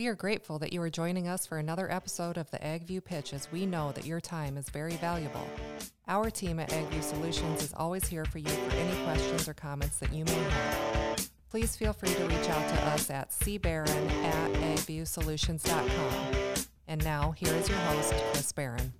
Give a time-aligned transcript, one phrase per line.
[0.00, 3.34] We are grateful that you are joining us for another episode of the AgView Pitch
[3.34, 5.46] as we know that your time is very valuable.
[6.08, 9.98] Our team at AgView Solutions is always here for you for any questions or comments
[9.98, 11.28] that you may have.
[11.50, 16.64] Please feel free to reach out to us at cbarron at agviewsolutions.com.
[16.88, 18.94] And now, here is your host, Chris Barron.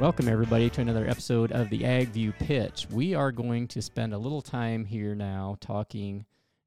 [0.00, 2.86] Welcome, everybody, to another episode of the Ag View Pitch.
[2.90, 6.24] We are going to spend a little time here now talking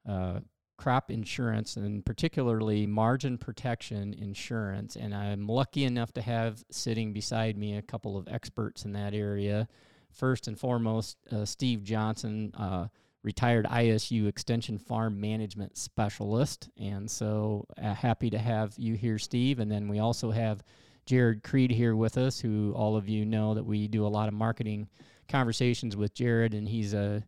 [0.08, 0.42] uh,
[0.78, 4.96] crop insurance and particularly margin protection insurance.
[4.96, 9.16] And I'm lucky enough to have sitting beside me a couple of experts in that
[9.16, 9.68] area.
[10.12, 12.86] First and foremost, uh, Steve Johnson, uh,
[13.24, 16.70] retired ISU Extension Farm Management Specialist.
[16.78, 19.58] And so uh, happy to have you here, Steve.
[19.58, 20.64] And then we also have
[21.06, 24.28] Jarod Creed here with us, who all of you know that we do a lot
[24.28, 24.88] of marketing
[25.28, 27.24] conversations with Jarod, and he's a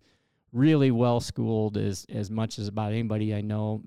[0.51, 3.83] really well schooled as as much as about anybody I know,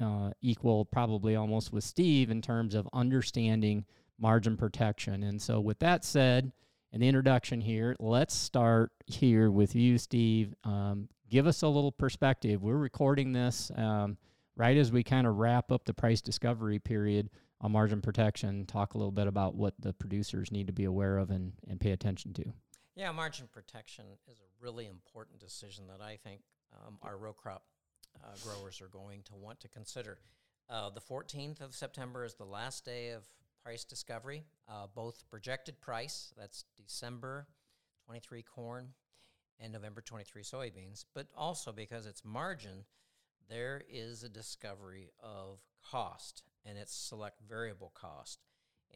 [0.00, 3.84] uh, equal probably almost with Steve in terms of understanding
[4.18, 5.22] margin protection.
[5.22, 6.52] And so, with that said,
[6.92, 7.94] an introduction here.
[7.98, 10.54] Let's start here with you, Steve.
[10.64, 12.62] Um, give us a little perspective.
[12.62, 14.16] We're recording this um,
[14.56, 17.28] right as we kind of wrap up the price discovery period
[17.60, 21.18] on margin protection, talk a little bit about what the producers need to be aware
[21.18, 22.44] of and, and pay attention to.
[22.94, 26.40] Yeah, margin protection is a really important decision that I think
[26.72, 27.64] um, our row crop
[28.22, 30.18] uh, growers are going to want to consider.
[30.68, 33.24] Uh, the 14th of September is the last day of
[33.62, 37.46] price discovery, uh, both projected price, that's December
[38.06, 38.88] 23 corn
[39.60, 42.84] and November 23 soybeans, but also because it's margin,
[43.48, 48.40] there is a discovery of cost and its select variable cost.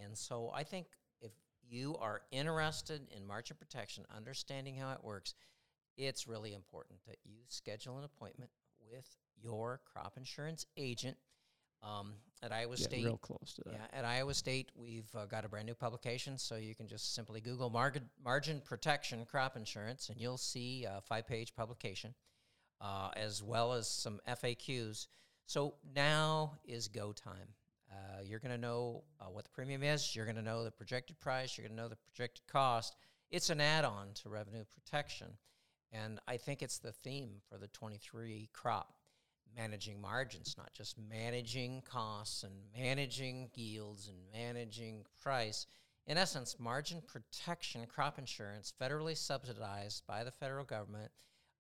[0.02, 0.86] And so I think
[1.20, 1.32] if
[1.68, 5.34] you are interested in margin protection, understanding how it works,
[5.96, 8.50] it's really important that you schedule an appointment
[8.91, 9.06] with
[9.42, 11.16] your crop insurance agent.
[11.82, 13.72] Um, at Iowa Get State, real close to that.
[13.72, 17.14] yeah, at Iowa State, we've uh, got a brand new publication, so you can just
[17.14, 22.14] simply Google margin, margin protection crop insurance, and you'll see a five-page publication,
[22.82, 25.06] uh, as well as some FAQs.
[25.47, 27.54] So now is go time.
[27.90, 30.14] Uh, you're going to know uh, what the premium is.
[30.14, 31.56] You're going to know the projected price.
[31.56, 32.96] You're going to know the projected cost.
[33.30, 35.28] It's an add-on to revenue protection,
[35.92, 38.94] and I think it's the theme for the 23 crop
[39.56, 45.66] managing margins, not just managing costs and managing yields and managing price.
[46.06, 51.10] In essence, margin protection crop insurance, federally subsidized by the federal government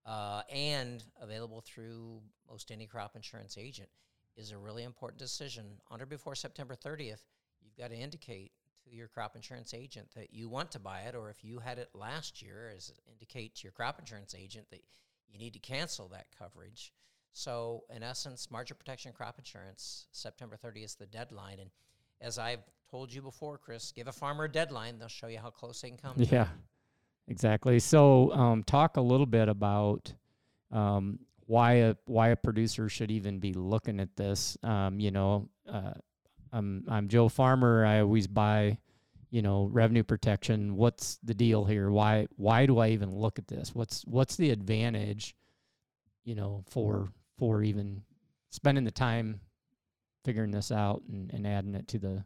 [0.06, 3.88] uh, and available through most any crop insurance agent,
[4.36, 5.66] is a really important decision.
[5.90, 7.22] On or before September 30th,
[7.62, 8.52] you've got to indicate
[8.84, 11.78] to your crop insurance agent that you want to buy it, or if you had
[11.78, 14.82] it last year, as indicate to your crop insurance agent that
[15.30, 16.92] you need to cancel that coverage.
[17.32, 21.60] So, in essence, margin protection crop insurance, September 30th is the deadline.
[21.60, 21.70] And
[22.20, 25.50] as I've told you before, Chris, give a farmer a deadline, they'll show you how
[25.50, 26.14] close they can come.
[26.16, 26.48] Yeah,
[27.28, 27.78] exactly.
[27.78, 30.12] So, um, talk a little bit about
[30.72, 31.20] um,
[31.50, 34.56] why a why a producer should even be looking at this.
[34.62, 35.94] Um, you know, uh,
[36.52, 37.84] I'm I'm Joe Farmer.
[37.84, 38.78] I always buy,
[39.30, 40.76] you know, revenue protection.
[40.76, 41.90] What's the deal here?
[41.90, 43.74] Why why do I even look at this?
[43.74, 45.34] What's what's the advantage?
[46.24, 48.04] You know, for for even
[48.50, 49.40] spending the time
[50.24, 52.24] figuring this out and, and adding it to the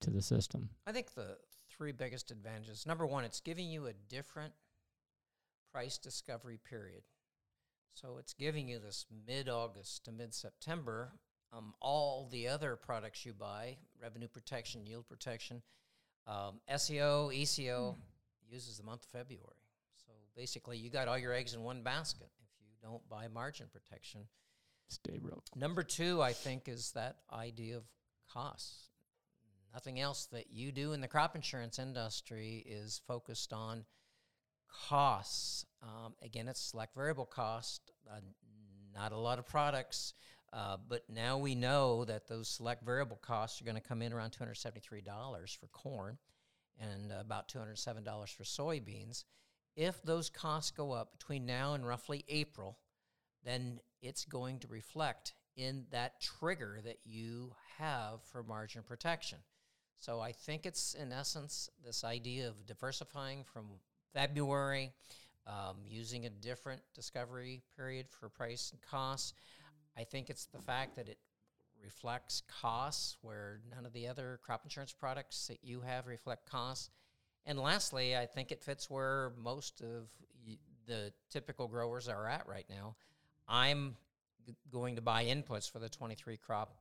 [0.00, 0.70] to the system.
[0.84, 1.36] I think the
[1.70, 4.52] three biggest advantages number one, it's giving you a different
[5.72, 7.04] price discovery period.
[7.94, 11.12] So it's giving you this mid August to mid September.
[11.52, 15.62] Um, all the other products you buy, revenue protection, yield protection,
[16.26, 17.96] um, SCO, ECO,
[18.50, 19.62] uses the month of February.
[20.04, 23.66] So basically, you got all your eggs in one basket if you don't buy margin
[23.72, 24.22] protection.
[24.88, 25.44] Stay broke.
[25.54, 27.84] Number two, I think, is that idea of
[28.32, 28.88] costs.
[29.72, 33.84] Nothing else that you do in the crop insurance industry is focused on
[34.88, 35.64] costs.
[35.82, 38.20] Um, again, it's select variable cost, uh,
[38.94, 40.14] not a lot of products,
[40.52, 44.12] uh, but now we know that those select variable costs are going to come in
[44.12, 46.18] around $273 for corn
[46.80, 49.24] and about $207 for soybeans.
[49.76, 52.78] If those costs go up between now and roughly April,
[53.44, 59.38] then it's going to reflect in that trigger that you have for margin protection.
[59.98, 63.66] So I think it's in essence this idea of diversifying from
[64.14, 64.92] February,
[65.46, 69.34] um, using a different discovery period for price and costs.
[69.96, 71.18] I think it's the fact that it
[71.82, 76.88] reflects costs where none of the other crop insurance products that you have reflect costs.
[77.46, 80.08] And lastly, I think it fits where most of
[80.86, 82.96] the typical growers are at right now.
[83.48, 83.96] I'm
[84.46, 86.76] g- going to buy inputs for the 23 crop.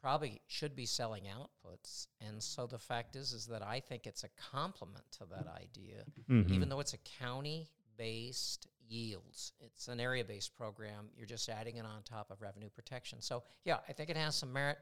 [0.00, 2.06] Probably should be selling outputs.
[2.20, 6.04] And so the fact is is that I think it's a complement to that idea.
[6.28, 6.50] Mhm.
[6.50, 11.10] Even though it's a county based yields, it's an area based program.
[11.16, 13.20] You're just adding it on top of revenue protection.
[13.20, 14.78] So, yeah, I think it has some merit.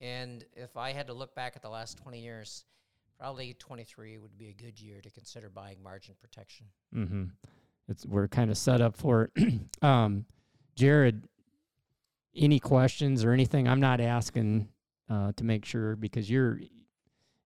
[0.00, 2.64] And if I had to look back at the last 20 years,
[3.18, 6.66] probably 23 would be a good year to consider buying margin protection.
[6.94, 7.24] Mm-hmm.
[7.88, 9.60] It's we're kind of set up for it.
[9.82, 10.24] um,
[10.76, 11.22] Jarod,
[12.36, 13.68] any questions or anything?
[13.68, 14.68] I'm not asking
[15.08, 16.60] uh, to make sure because you're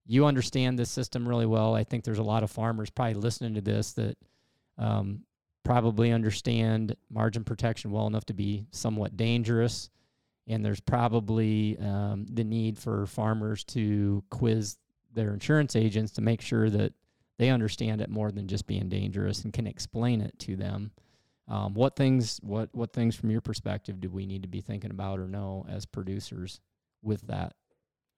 [0.07, 1.75] you understand this system really well.
[1.75, 4.17] I think there's a lot of farmers probably listening to this that
[4.79, 5.21] um,
[5.65, 9.91] probably understand margin protection well enough to be somewhat dangerous.
[10.47, 14.79] And there's probably um, the need for farmers to quiz
[15.13, 16.95] their insurance agents to make sure that
[17.39, 20.91] they understand it more than just being dangerous and can explain it to them.
[21.49, 24.91] Um, what things, what what things from your perspective do we need to be thinking
[24.91, 26.61] about or know as producers
[27.03, 27.55] with that?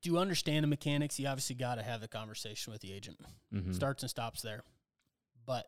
[0.02, 1.18] Do you understand the mechanics?
[1.20, 3.18] You obviously got to have the conversation with the agent.
[3.54, 3.72] Mm-hmm.
[3.72, 4.62] Starts and stops there.
[5.46, 5.66] But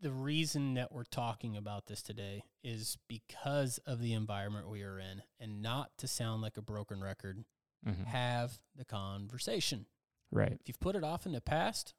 [0.00, 4.98] the reason that we're talking about this today is because of the environment we are
[4.98, 7.44] in, and not to sound like a broken record.
[7.86, 8.04] Mm-hmm.
[8.04, 9.86] Have the conversation.
[10.32, 10.52] Right.
[10.52, 11.94] If you've put it off in the past,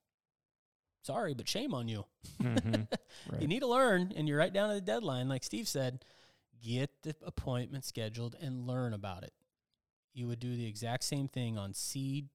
[1.08, 2.06] sorry, but shame on you.
[2.42, 2.84] Mm-hmm.
[3.32, 3.42] Right.
[3.42, 5.28] You need to learn, and you're right down to the deadline.
[5.28, 6.06] Like Steve said,
[6.64, 9.34] get the appointment scheduled and learn about it.
[10.14, 12.30] You would do the exact same thing on seed,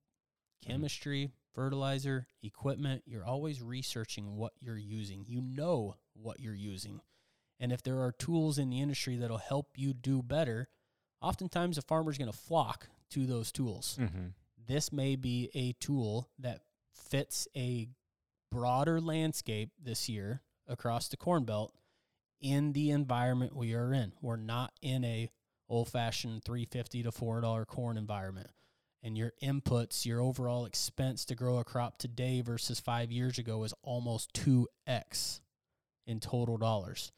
[0.67, 3.05] chemistry, fertilizer, equipment.
[3.07, 5.25] You're always researching what you're using.
[5.27, 7.01] You know what you're using.
[7.59, 10.69] And if there are tools in the industry that'll help you do better,
[11.23, 14.29] oftentimes a farmer's going to flock to those tools mm-hmm.
[14.67, 16.63] this may be a tool that
[16.95, 17.89] fits a
[18.53, 21.73] broader landscape this year across the corn belt
[22.41, 24.13] in the environment we are in.
[24.21, 25.31] We're not in a
[25.71, 28.51] old fashioned 350 to $4 corn environment.
[29.03, 33.65] And your inputs, your overall expense to grow a crop today versus 5 years ago
[33.65, 35.41] is almost 2x
[36.07, 37.11] in total dollars.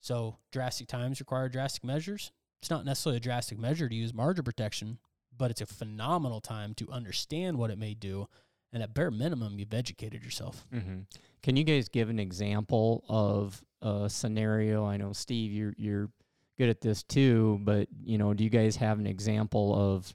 [0.00, 2.32] So, drastic times require drastic measures.
[2.60, 4.98] It's not necessarily a drastic measure to use margin protection,
[5.36, 8.28] but it's a phenomenal time to understand what it may do.
[8.72, 10.66] And at bare minimum, you've educated yourself.
[10.72, 11.00] Mm-hmm.
[11.42, 14.84] Can you guys give an example of a scenario?
[14.84, 16.10] I know Steve, you're you're
[16.58, 20.14] good at this too, but you know, do you guys have an example of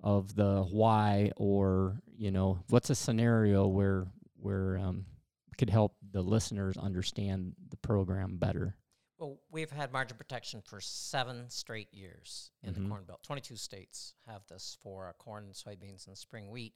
[0.00, 4.06] of the why or you know, what's a scenario where
[4.40, 5.04] where um,
[5.58, 8.76] could help the listeners understand the program better?
[9.18, 12.74] Well, we've had margin protection for seven straight years in Mhm.
[12.84, 13.22] the Corn Belt.
[13.24, 16.74] 22 states have this for uh, corn, soybeans, and spring wheat.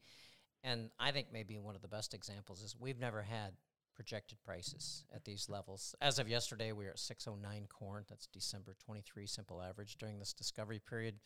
[0.65, 3.55] And I think maybe one of the best examples is we've never had
[3.95, 5.95] projected prices at these levels.
[6.01, 8.05] As of yesterday, we are at 609 corn.
[8.09, 11.17] That's December 23 simple average during this discovery period.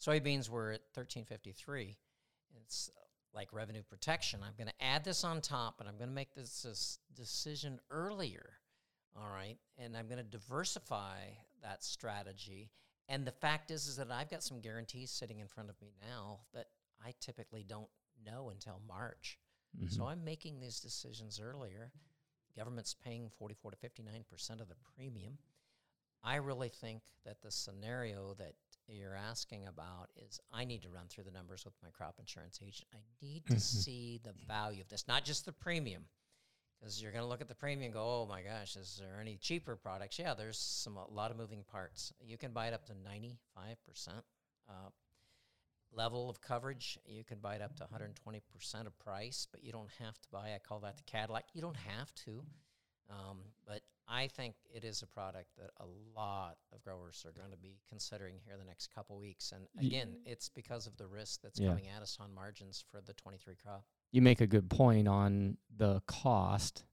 [0.00, 1.96] Soybeans were at 1353.
[2.62, 3.00] It's uh,
[3.34, 4.40] like revenue protection.
[4.42, 7.78] I'm going to add this on top, and I'm going to make this, this decision
[7.90, 8.50] earlier.
[9.16, 9.56] All right.
[9.76, 11.18] And I'm going to diversify
[11.62, 12.70] that strategy.
[13.08, 15.92] And the fact is, is that I've got some guarantees sitting in front of me
[16.00, 16.66] now that
[17.04, 17.88] I typically don't
[18.24, 19.38] know until March.
[19.88, 20.08] So Mhm.
[20.08, 21.92] I'm making these decisions earlier.
[22.56, 25.38] Government's paying 44 to 59% of the premium.
[26.22, 28.56] I really think that the scenario that
[28.88, 32.60] you're asking about is I need to run through the numbers with my crop insurance
[32.62, 32.88] agent.
[32.92, 33.60] I need to Mhm.
[33.60, 36.08] see the value of this, not just the premium.
[36.78, 39.20] Because you're going to look at the premium and go, oh my gosh, is there
[39.20, 40.16] any cheaper products?
[40.18, 42.12] Yeah, there's some a lot of moving parts.
[42.20, 44.24] You can buy it up to 95%
[44.68, 44.90] uh,
[45.92, 46.98] level of coverage.
[47.06, 50.52] You can buy it up to 120% of price, but you don't have to buy.
[50.54, 51.44] I call that the Cadillac.
[51.54, 52.42] You don't have to.
[53.10, 55.86] Um, but I think it is a product that a
[56.18, 59.52] lot of growers are going to be considering here the next couple weeks.
[59.52, 61.68] And again, it's because of the risk that's Yeah.
[61.68, 63.84] coming at us on margins for the 23 crop.
[64.10, 66.84] you make a good point on the cost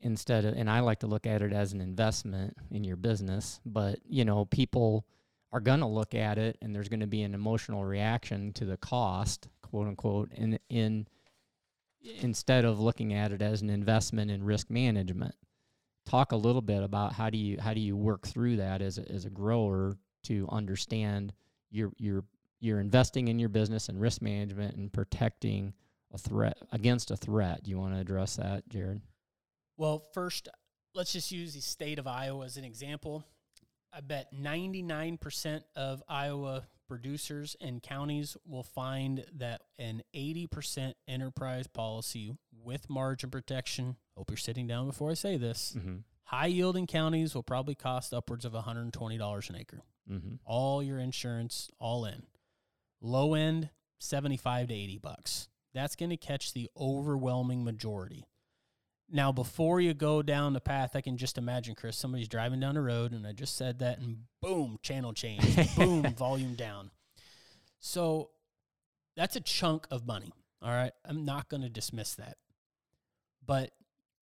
[0.00, 3.58] instead of and I like to look at it as an investment in your business,
[3.64, 5.06] but you know, people
[5.52, 8.64] are going to look at it and there's going to be an emotional reaction to
[8.64, 11.06] the cost, quote unquote, in in
[12.20, 15.34] instead of looking at it as an investment in risk management.
[16.04, 18.98] Talk a little bit about how do you how do you work through that as
[18.98, 21.32] a, as a grower to understand
[21.70, 22.24] your you're
[22.60, 25.72] you're investing in your business and risk management and protecting
[26.12, 27.62] a threat against a threat.
[27.62, 29.00] Do you want to address that, Jarod?
[29.76, 30.48] Well, first,
[30.94, 33.24] let's just use the state of Iowa as an example.
[33.96, 42.36] I bet 99% of Iowa producers and counties will find that an 80% enterprise policy
[42.62, 43.96] with margin protection.
[44.16, 45.74] Hope you're sitting down before I say this.
[45.78, 45.96] Mm-hmm.
[46.24, 49.80] High yielding counties will probably cost upwards of $120 an acre.
[50.10, 50.34] Mm-hmm.
[50.44, 52.24] All your insurance, all in.
[53.00, 55.48] Low end, 75 to 80 bucks.
[55.72, 58.26] That's going to catch the overwhelming majority.
[59.10, 62.74] Now, before you go down the path, I can just imagine, Chris, somebody's driving down
[62.74, 66.90] the road, and I just said that, and boom, channel change, boom, volume down.
[67.78, 68.30] So
[69.16, 70.32] that's a chunk of money.
[70.60, 70.92] All right.
[71.04, 72.36] I'm not going to dismiss that.
[73.46, 73.70] But,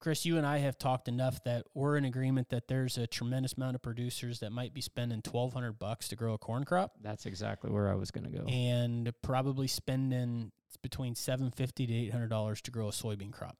[0.00, 3.55] Chris, you and I have talked enough that we're in agreement that there's a tremendous
[3.55, 7.25] amount of producers that might be spending 1200 bucks to grow a corn crop That's
[7.25, 8.45] exactly where I was going to go.
[8.45, 13.57] and probably spending between 750 to $800 to grow a soybean crop.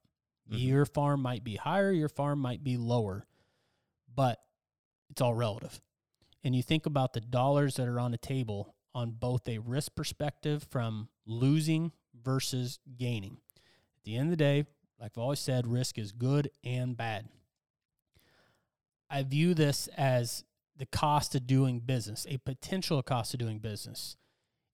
[0.51, 0.67] Mhm.
[0.67, 3.27] Your farm might be higher, your farm might be lower,
[4.15, 4.45] but
[5.11, 5.81] it's all relative.
[6.43, 9.95] And you think about the dollars that are on the table on both a risk
[9.95, 13.39] perspective from losing versus gaining.
[13.97, 14.67] At the end of the day,
[15.01, 17.29] like I've always said, risk is good and bad.
[19.11, 20.45] I view this as
[20.77, 24.17] the cost of doing business, a potential cost of doing business.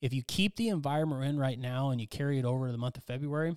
[0.01, 2.79] If you keep the environment in right now and you carry it over to the
[2.79, 3.57] month of February,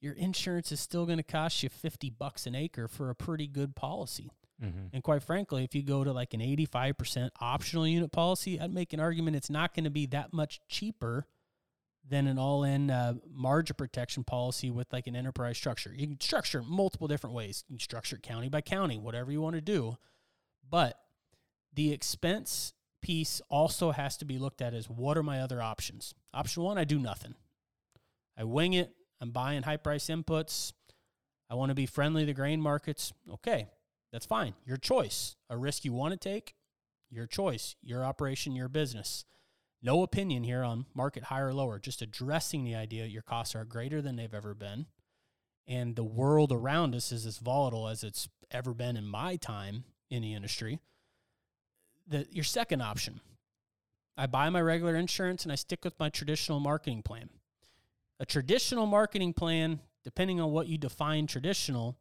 [0.00, 3.46] your insurance is still going to cost you 50 bucks an acre for a pretty
[3.46, 4.30] good policy.
[4.62, 4.86] Mm-hmm.
[4.92, 8.92] And quite frankly, if you go to like an 85% optional unit policy, I'd make
[8.92, 11.26] an argument it's not going to be that much cheaper
[12.08, 15.92] than an all in uh, margin protection policy with like an enterprise structure.
[15.94, 17.64] You can structure it multiple different ways.
[17.68, 19.96] You can structure it county by county, whatever you want to do.
[20.68, 20.98] But
[21.74, 26.14] the expense piece also has to be looked at as what are my other options?
[26.34, 27.34] Option one, I do nothing.
[28.36, 28.92] I wing it.
[29.20, 30.72] I'm buying high price inputs.
[31.50, 33.12] I want to be friendly to grain markets.
[33.32, 33.68] Okay,
[34.12, 34.54] that's fine.
[34.64, 35.36] Your choice.
[35.50, 36.54] A risk you want to take,
[37.10, 39.24] your choice, your operation, your business.
[39.82, 43.64] No opinion here on market higher or lower, just addressing the idea your costs are
[43.64, 44.86] greater than they've ever been.
[45.66, 49.84] And the world around us is as volatile as it's ever been in my time
[50.10, 50.80] in the industry.
[52.06, 53.20] The, your second option,
[54.16, 57.28] I buy my regular insurance and I stick with my traditional marketing plan.
[58.20, 61.96] A traditional marketing plan, depending on what you define traditional,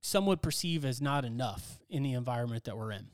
[0.00, 3.08] some would perceive as not enough in the environment that we're in.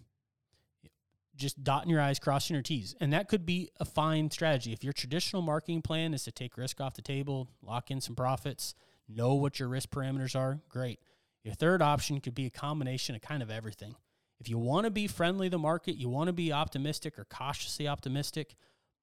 [1.37, 2.95] Just dotting your I's, crossing your T's.
[3.01, 4.73] And that could be a fine strategy.
[4.73, 8.15] If your traditional marketing plan is to take risk off the table, lock in some
[8.15, 8.75] profits,
[9.09, 11.01] know what your risk parameters are, great.
[11.43, 13.97] Your third option could be a combination of kind of everything.
[14.39, 17.25] If you want to be friendly to the market, you want to be optimistic or
[17.25, 18.55] cautiously optimistic,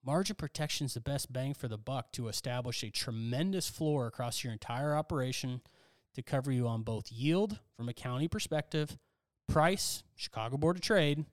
[0.04, 4.44] margin protection is the best bang for the buck to establish a tremendous floor across
[4.44, 5.62] your entire operation
[6.14, 8.98] to cover you on both yield from a county perspective,
[9.48, 11.26] price, Chicago Board of Trade,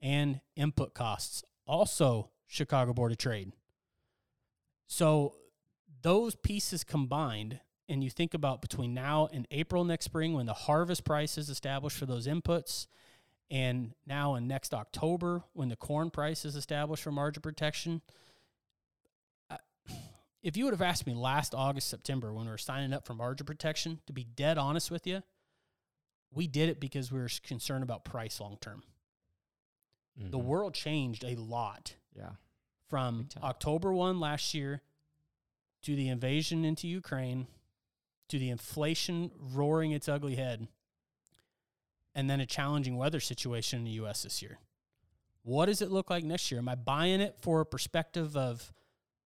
[0.00, 3.52] and input costs, also Chicago Board of Trade.
[4.86, 5.34] So
[6.02, 10.54] those pieces combined, and you think about between now and April next spring when the
[10.54, 12.86] harvest price is established for those inputs,
[13.50, 18.02] and now in next October when the corn price is established for margin protection.
[19.50, 19.58] I-
[20.42, 23.14] If you would have asked me last August, September when we were signing up for
[23.14, 25.22] margin protection, to be dead honest with you,
[26.30, 28.84] we did it because we were concerned about price long term.
[30.16, 30.44] The Mhm.
[30.44, 32.36] world changed a lot Yeah.
[32.88, 34.82] from October 1 last year
[35.82, 37.48] to the invasion into Ukraine
[38.28, 40.68] to the inflation roaring its ugly head
[42.16, 44.58] and then a challenging weather situation in the US this year.
[45.42, 46.58] What does it look like next year?
[46.58, 48.72] Am I buying it for a perspective of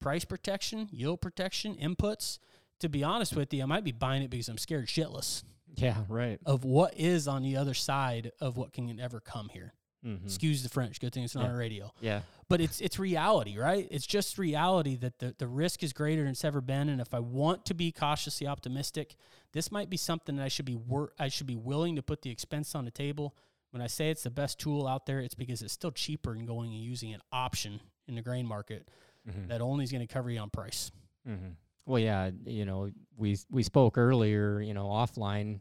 [0.01, 2.39] price protection, yield protection, inputs?
[2.81, 5.45] To be honest with you, I might be buying it because I'm scared shitless
[5.77, 6.03] Yeah.
[6.09, 6.41] Right.
[6.45, 9.73] of what is on the other side of what can ever come here.
[10.05, 10.25] Mm-hmm.
[10.25, 10.99] Excuse the French.
[11.01, 11.51] Good thing it's not Yeah.
[11.51, 12.21] on radio Yeah.
[12.49, 13.87] but it's it's reality, right?
[13.91, 16.89] It's just reality that the, the risk is greater than it's ever been.
[16.89, 19.15] And if I want to be cautiously optimistic,
[19.53, 22.23] this might be something that I should be wor- I should be willing to put
[22.23, 23.35] the expense on the table.
[23.73, 26.45] When I say it's the best tool out there, it's because it's still cheaper than
[26.47, 28.89] going and using an option in the grain market
[29.29, 29.49] Mm-hmm.
[29.49, 30.91] that only is going to cover you on price.
[31.29, 31.51] Mm-hmm.
[31.85, 34.63] Well, yeah, you know, we we spoke earlier.
[34.63, 35.61] You know, offline,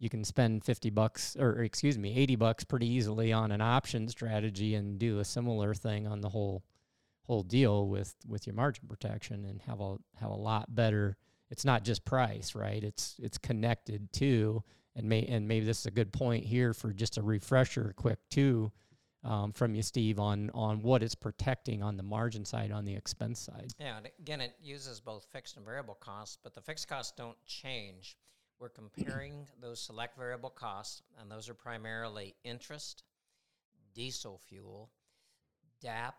[0.00, 4.08] you can spend fifty bucks, or, excuse me, eighty bucks pretty easily on an option
[4.08, 6.64] strategy, and do a similar thing on the whole
[7.24, 11.16] whole deal with with your margin protection, and have a have a lot better.
[11.50, 12.82] It's not just price, right?
[12.82, 14.64] It's it's connected to,
[14.96, 18.18] and may and maybe this is a good point here for just a refresher, quick
[18.30, 18.72] too.
[19.22, 22.94] Um, from you, Steve, on on what it's protecting on the margin side, on the
[22.94, 23.70] expense side.
[23.78, 27.36] Yeah, and again, it uses both fixed and variable costs, but the fixed costs don't
[27.44, 28.16] change.
[28.60, 33.04] We're comparing those select variable costs, and those are primarily interest,
[33.94, 34.90] diesel fuel,
[35.80, 36.14] DAP,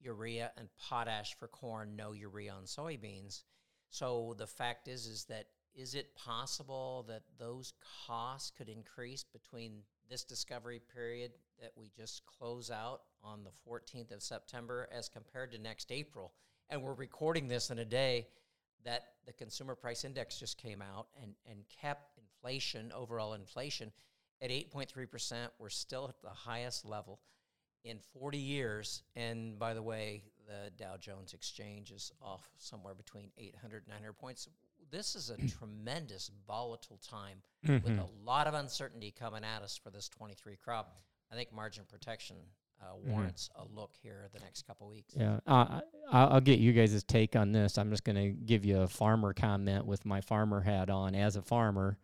[0.00, 3.42] urea, and potash for corn, no urea on soybeans.
[3.90, 7.72] So the fact is, is that is it possible that those
[8.06, 14.12] costs could increase between this discovery period that we just close out on the 14th
[14.12, 16.32] of September as compared to next April?
[16.70, 18.28] And we're recording this in a day
[18.84, 23.90] that the consumer price index just came out and, and kept inflation, overall inflation,
[24.42, 25.48] at 8.3%.
[25.58, 27.20] We're still at the highest level
[27.84, 29.02] in 40 years.
[29.16, 34.12] And by the way, the Dow Jones Exchange is off somewhere between 800 and 900
[34.14, 34.48] points.
[34.90, 38.00] This is a tremendous volatile time with Mhm.
[38.00, 41.00] a lot of uncertainty coming at us for this 23 crop.
[41.30, 42.36] I think margin protection
[42.82, 45.14] uh, warrants a look here the next couple weeks.
[45.16, 45.80] Yeah, uh,
[46.12, 47.78] I- I'll get you guys' take on this.
[47.78, 51.14] I'm just going to give you a farmer comment with my farmer hat on.
[51.14, 51.96] As a farmer,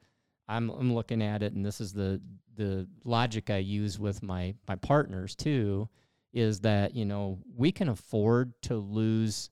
[0.49, 2.21] I'm I'm looking at it, and this is the
[2.57, 5.89] the logic I use with my my partners too,
[6.33, 9.51] is that you know we can afford to lose,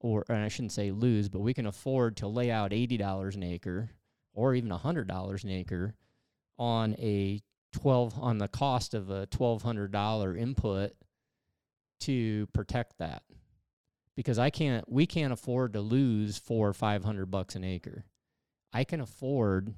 [0.00, 3.34] or and I shouldn't say lose, but we can afford to lay out eighty dollars
[3.36, 3.90] an acre,
[4.34, 5.94] or even hundred dollars an acre,
[6.58, 7.40] on a
[7.72, 10.92] twelve on the cost of a twelve hundred dollar input
[12.00, 13.22] to protect that
[14.16, 18.04] because I can't we can't afford to lose four or five hundred bucks an acre.
[18.72, 19.74] I can afford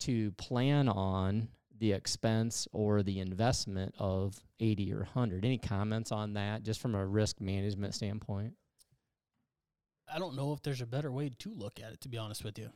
[0.00, 5.44] to plan on the expense or the investment of eighty or hundred.
[5.44, 8.54] Any comments on that, just from a risk management standpoint?
[10.12, 12.44] I don't know if there's a better way to look at it, to be honest
[12.44, 12.70] with you.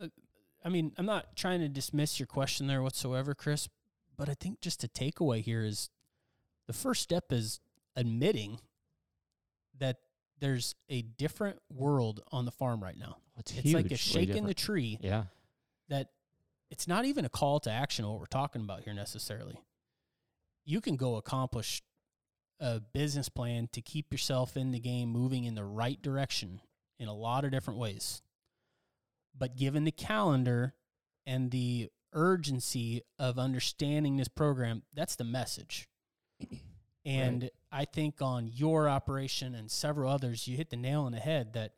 [0.00, 0.08] Uh,
[0.64, 3.68] I mean, I'm not trying to dismiss your question there whatsoever, Chris,
[4.16, 5.90] but I think just a takeaway here is
[6.66, 7.60] the first step is
[7.96, 8.60] admitting
[9.78, 9.98] that
[10.40, 13.16] there's a different world on the farm right now.
[13.38, 15.24] It's, It's like a shake in the tree yeah.
[15.88, 16.08] that
[16.70, 19.58] it's not even a call to action what we're talking about here necessarily.
[20.64, 21.82] You can go accomplish
[22.60, 26.60] a business plan to keep yourself in the game moving in the right direction
[26.98, 28.22] in a lot of different ways.
[29.36, 30.74] But given the calendar
[31.26, 35.88] and the urgency of understanding this program, that's the message.
[37.04, 41.18] And I think on your operation and several others, you hit the nail on the
[41.20, 41.72] head that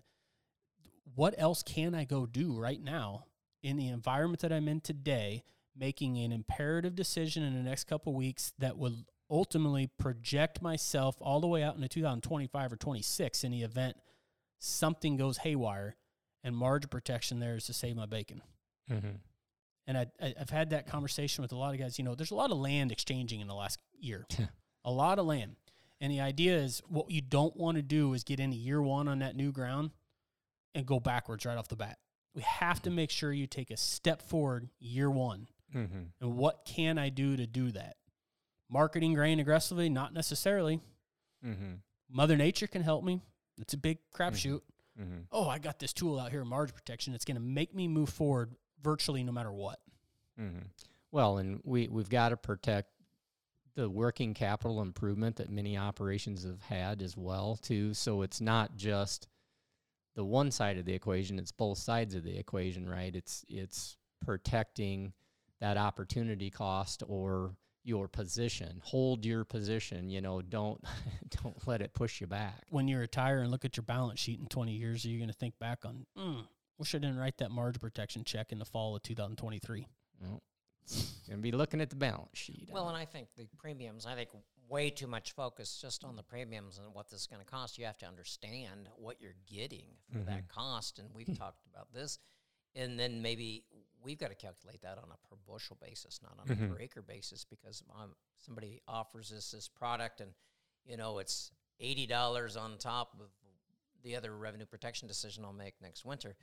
[1.15, 3.27] what else can I go do right now
[3.63, 5.45] in the environment that I'm in today,
[5.77, 11.41] making an imperative decision in the next couple weeks that will ultimately project myself all
[11.41, 13.97] the way out into 2025 or 26 in the event
[14.59, 15.97] something goes haywire
[16.43, 18.43] and margin protection there is to save my bacon.
[18.91, 19.17] Mm-hmm.
[19.87, 21.99] And I, I, I've had that conversation with a lot of guys.
[21.99, 24.27] You know, there's a lot of land exchanging in the last year,
[24.85, 25.57] a lot of land.
[26.01, 29.09] And the idea is what you don't want to do is get into year one
[29.09, 29.91] on that new ground
[30.75, 31.99] and go backwards right off the bat.
[32.35, 35.49] We have to make sure you take a step forward year one.
[35.75, 36.03] Mm-hmm.
[36.21, 37.97] And what can I do to do that?
[38.71, 39.89] Marketing grain aggressively?
[39.89, 40.81] Not necessarily.
[41.45, 41.75] Mm-hmm.
[42.11, 43.21] Mother Nature can help me.
[43.59, 44.61] It's a big crapshoot.
[45.01, 45.21] Mm-hmm.
[45.33, 47.15] Oh, I got this tool out here, margin protection.
[47.15, 49.79] It's going to make me move forward virtually no matter what.
[50.39, 50.67] Mm-hmm.
[51.13, 52.91] Well, and we we've got to protect
[53.75, 57.95] the working capital improvement that many operations have had as well too.
[57.95, 59.29] So it's not just
[60.17, 63.15] the one side of the equation; it's both sides of the equation, right?
[63.15, 65.13] It's it's protecting
[65.61, 68.81] that opportunity cost or your position.
[68.85, 70.09] Hold your position.
[70.11, 70.83] You know, don't
[71.43, 72.63] don't let it push you back.
[72.71, 75.29] When you retire and look at your balance sheet in 20 years, are you going
[75.29, 76.45] to think back on, mm,
[76.79, 79.87] wish I didn't write that margin protection check in the fall of 2023?
[80.21, 80.43] Well,
[81.29, 82.69] gonna be looking at the balance sheet.
[82.73, 84.31] Well, and I think the premiums, I think
[84.71, 87.77] way too much focus just on the premiums and what this is going to cost.
[87.77, 90.99] You have to understand what you're getting for that cost.
[90.99, 92.19] And we've talked about this.
[92.77, 93.65] And then maybe
[94.03, 97.03] we've got to calculate that on a per bushel basis, not on a per acre
[97.03, 100.31] basis, because um, somebody offers us this product and,
[100.85, 103.27] you know, it's $80 on top of
[104.03, 106.37] the other revenue protection decision I'll make next winter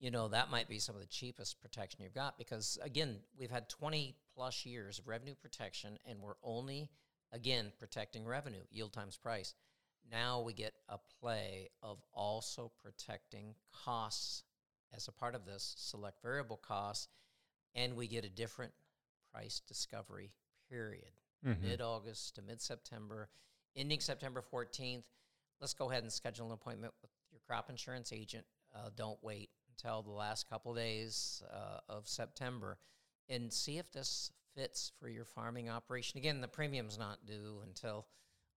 [0.00, 3.50] you know, that might be some of the cheapest protection you've got because, again, we've
[3.50, 6.90] had 20 plus years of revenue protection and we're only,
[7.32, 9.54] again, protecting revenue, yield times price.
[10.10, 14.42] Now we get a play of also protecting costs
[14.92, 17.08] as a part of this, select variable costs,
[17.74, 18.72] and we get a different
[19.32, 20.32] price discovery
[20.68, 21.12] period
[21.44, 21.60] Mhm.
[21.60, 23.28] mid August to mid September,
[23.76, 25.10] ending September 14th.
[25.60, 28.46] Let's go ahead and schedule an appointment with your crop insurance agent.
[28.72, 32.78] Uh, don't wait until the last couple days uh, of September
[33.28, 36.18] and see if this fits for your farming operation.
[36.18, 38.06] Again, the premium's not due until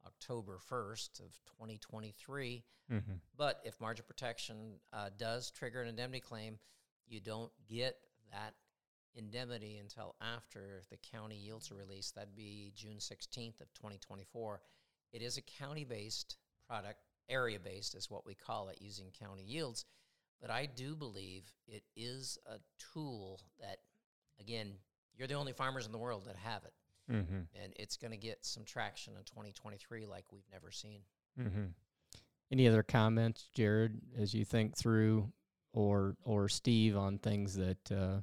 [0.07, 2.63] October 1st of 2023.
[2.91, 3.11] Mm-hmm.
[3.37, 6.57] But if margin protection uh, does trigger an indemnity claim,
[7.07, 7.95] you don't get
[8.31, 8.53] that
[9.15, 12.15] indemnity until after the county yields are released.
[12.15, 14.61] That'd be June 16th of 2024.
[15.13, 19.85] It is a county-based product, area based, is what we call it, using county yields.
[20.41, 22.57] But I do believe it is a
[22.93, 23.77] tool that,
[24.39, 24.73] again,
[25.17, 26.73] you're the only farmers in the world that have it.
[27.11, 27.35] Mm-hmm.
[27.63, 31.01] And it's going to get some traction in 2023 like we've never seen.
[31.39, 31.65] Mm-hmm.
[32.51, 35.31] Any other comments, Jarod, as you think through,
[35.73, 38.21] or or Steve on things that uh,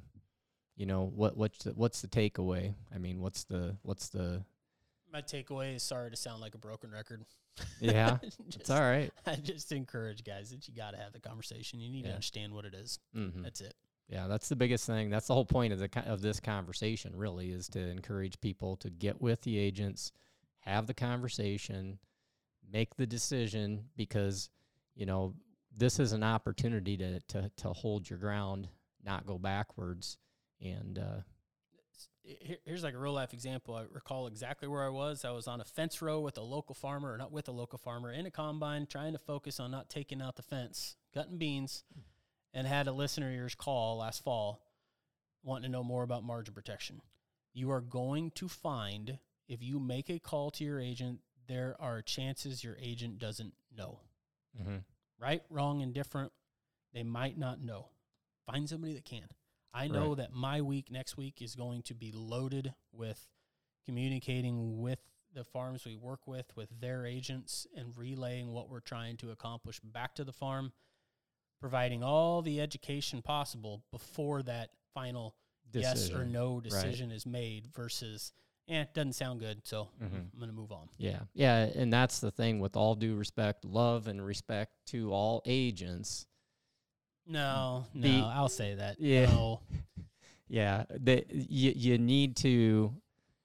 [0.75, 2.73] you know what what's the, what's the takeaway?
[2.93, 4.43] I mean, what's the what's the
[5.13, 7.23] My takeaway is sorry to sound like a broken record.
[7.79, 8.17] yeah?
[8.23, 9.11] Just- it's all right.
[9.25, 11.79] I just encourage guys that you got to have the conversation.
[11.79, 12.99] You need to understand what it is.
[13.15, 13.43] Mm-hmm.
[13.43, 13.73] That's it.
[14.07, 15.09] Yeah, that's the biggest thing.
[15.09, 17.15] That's the whole point of the of this conversation.
[17.15, 20.11] Really, is to encourage people to get with the agents,
[20.59, 21.97] have the conversation,
[22.71, 24.49] make the decision because
[24.95, 25.33] you know
[25.75, 28.67] this is an opportunity to to to hold your ground,
[29.03, 30.17] not go backwards,
[30.61, 31.21] and uh,
[32.65, 33.75] Here's like a real life example.
[33.75, 35.23] I recall exactly where I was.
[35.23, 37.77] I was on a fence row with a local farmer, or not with a local
[37.77, 41.83] farmer, in a combine, trying to focus on not taking out the fence, cutting beans,
[42.55, 44.61] and had a listener of yours call last fall
[45.43, 47.01] wanting to know more about margin protection.
[47.53, 52.01] You are going to find if you make a call to your agent, there are
[52.01, 53.99] chances your agent doesn't know.
[54.59, 54.77] Mm-hmm.
[55.19, 56.31] right, wrong, indifferent,
[56.93, 57.89] they might not know.
[58.47, 59.27] Find somebody that can.
[59.73, 60.17] I know Right.
[60.17, 63.27] that my week next week is going to be loaded with
[63.85, 64.99] communicating with
[65.33, 69.79] the farms we work with, with their agents, and relaying what we're trying to accomplish
[69.81, 70.71] back to the farm,
[71.65, 75.35] providing all the education possible before that final
[75.73, 78.31] yes or no decision is made versus,
[78.69, 80.13] eh, it doesn't sound good, so Mhm.
[80.31, 80.87] I'm going to move on.
[80.99, 82.59] Yeah, yeah, and that's the thing.
[82.59, 86.27] With all due respect, love and respect to all agents.
[87.25, 88.99] No, no, The- I'll say that.
[88.99, 89.25] Yeah.
[89.25, 89.61] No.
[90.47, 92.93] Yeah, that you you need to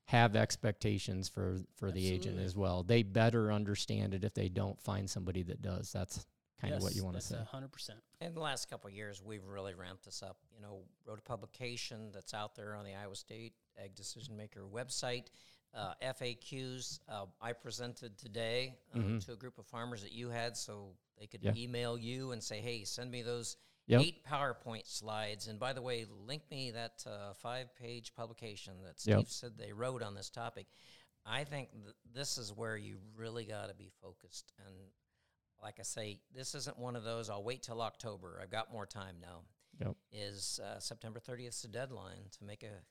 [0.05, 2.83] have expectations for for the agent as well.
[2.83, 5.91] They better understand it if they don't find somebody that does.
[5.93, 6.27] That's
[6.61, 7.39] kind of what you want to say.
[7.51, 8.01] hundred percent.
[8.21, 10.37] In the last couple of years, we've really ramped this up.
[10.55, 14.67] You know, wrote a publication that's out there on the Iowa State Ag Decision Maker
[14.71, 15.27] website.
[15.73, 19.25] Uh, FAQs uh, I presented today uh, Mhm.
[19.25, 21.55] to a group of farmers that you had, so they could Yeah.
[21.57, 23.57] email you and say, "Hey, send me those
[23.87, 24.01] Yep.
[24.03, 29.17] eight PowerPoint slides." And by the way, link me that uh, five-page publication that Steve
[29.19, 29.29] Yep.
[29.29, 30.67] said they wrote on this topic.
[31.25, 34.93] I think th- this is where you really got to be focused and
[35.63, 37.31] like I say, this isn't one of those.
[37.31, 38.41] I'll wait till October.
[38.43, 39.43] I've got more time now.
[39.81, 39.97] Yep.
[40.13, 42.83] Is uh, September 30th is the deadline to make a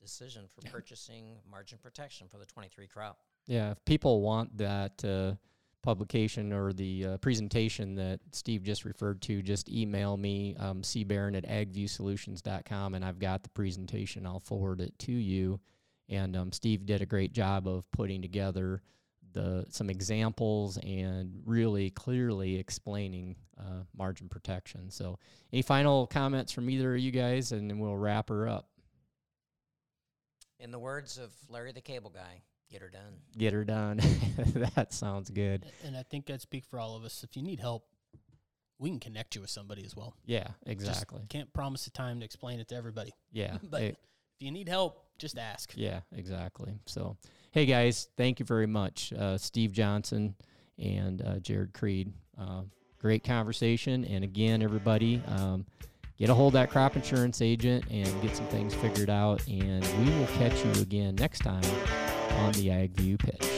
[0.00, 3.18] decision for purchasing margin protection for the 23 crop?
[3.46, 5.34] Yeah, if people want that uh,
[5.82, 11.36] publication or the uh, presentation that Steve just referred to, just email me, um, cbarron
[11.36, 14.26] at agviewsolutions.com, and I've got the presentation.
[14.26, 15.60] I'll forward it to you.
[16.08, 18.82] And um, Steve did a great job of putting together
[19.32, 24.90] the some examples and really clearly explaining uh, margin protection.
[24.90, 25.18] So,
[25.52, 28.68] any final comments from either of you guys, and then we'll wrap her up.
[30.58, 33.14] In the words of Larry the Cable Guy, get her done.
[33.36, 33.96] Get her done.
[34.76, 35.66] that sounds good.
[35.84, 37.24] And I think I'd speak for all of us.
[37.24, 37.84] If you need help,
[38.78, 40.14] we can connect you with somebody as well.
[40.24, 41.22] Yeah, Just exactly.
[41.28, 43.12] can't promise the time to explain it to everybody.
[43.32, 43.56] Yeah.
[43.70, 43.98] but it-
[44.40, 45.72] if you need help, just ask.
[45.76, 46.74] Yeah, exactly.
[46.84, 47.16] So,
[47.52, 50.34] hey guys, thank you very much, uh, Steve Johnson
[50.78, 52.12] and uh, Jarod Creed.
[52.38, 52.62] Uh,
[52.98, 55.64] great conversation, and again, everybody, um,
[56.18, 59.46] get a hold of that crop insurance agent and get some things figured out.
[59.46, 61.64] And we will catch you again next time
[62.40, 63.51] on the Ag View Pitch.